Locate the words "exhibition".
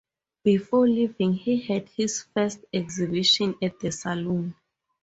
2.73-3.53